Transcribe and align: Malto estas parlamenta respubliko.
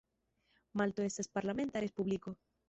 Malto 0.81 1.05
estas 1.09 1.29
parlamenta 1.37 1.85
respubliko. 1.87 2.35